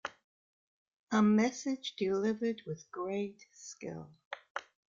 A 1.11 1.21
message 1.21 1.95
delivered 1.95 2.63
with 2.65 2.89
great 2.89 3.45
skill. 3.51 4.09